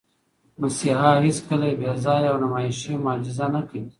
[0.61, 3.83] مسیحا هیڅکله بېځایه او نمایشي معجزه نه کوي.